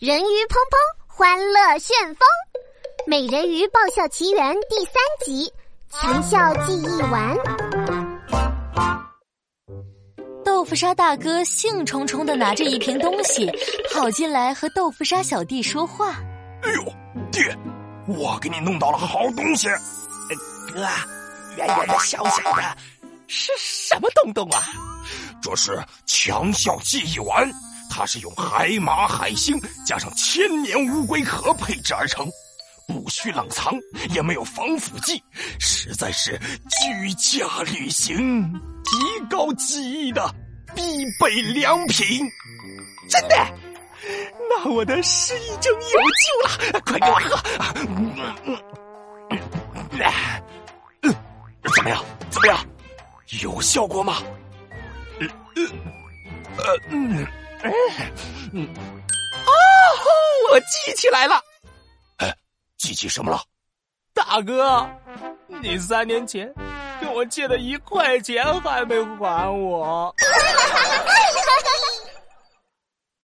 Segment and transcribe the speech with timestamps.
[0.00, 2.16] 人鱼砰砰，欢乐旋风，
[3.06, 4.94] 《美人鱼爆笑奇缘》第三
[5.26, 5.52] 集，
[5.90, 7.36] 强效记忆丸。
[10.42, 13.52] 豆腐沙大哥兴冲冲的拿着一瓶东西，
[13.92, 16.14] 跑进来和豆腐沙小弟说话。
[16.62, 16.84] 哎呦，
[17.30, 17.54] 爹，
[18.06, 19.68] 我给你弄到了好东西。
[20.72, 20.80] 哥，
[21.58, 22.62] 圆圆的、小小的，
[23.26, 24.62] 是什么东东啊？
[25.42, 27.46] 这是强效记忆丸。
[27.90, 32.30] 它是用海马、海星加上千年乌龟壳配制而成，
[32.86, 33.74] 不需冷藏，
[34.14, 35.22] 也没有防腐剂，
[35.58, 38.52] 实在是居家旅行
[38.84, 40.32] 提高记忆的
[40.74, 42.20] 必备良品。
[43.08, 43.36] 真的？
[44.48, 46.80] 那我的失忆症有救了！
[46.80, 47.36] 快给我喝！
[51.74, 52.04] 怎么样？
[52.30, 52.66] 怎么样？
[53.42, 54.16] 有效果吗？
[56.56, 57.26] 呃嗯。
[58.52, 59.50] 嗯，哦，
[60.52, 61.40] 我记起来了。
[62.18, 62.34] 哎，
[62.78, 63.42] 记起什么了？
[64.12, 64.88] 大哥，
[65.62, 66.52] 你三年前
[67.00, 70.14] 跟我借的一块钱还没还我。